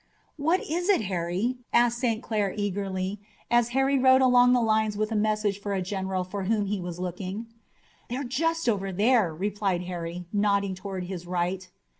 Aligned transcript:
"What 0.35 0.61
is 0.67 0.89
it, 0.89 1.01
Harry?" 1.01 1.57
asked 1.71 1.99
St. 1.99 2.23
Clair 2.23 2.55
eagerly, 2.57 3.19
as 3.51 3.69
Harry 3.69 3.99
rode 3.99 4.23
along 4.23 4.51
the 4.51 4.59
lines 4.59 4.97
with 4.97 5.11
a 5.11 5.15
message 5.15 5.59
for 5.61 5.75
a 5.75 5.81
general 5.83 6.23
for 6.23 6.45
whom 6.45 6.65
he 6.65 6.81
was 6.81 6.97
looking. 6.97 7.45
"They're 8.09 8.23
just 8.23 8.67
over 8.67 8.91
there," 8.91 9.31
replied 9.31 9.83
Harry, 9.83 10.25
nodding 10.33 10.73
toward 10.73 11.03
his 11.03 11.27
right. 11.27 11.69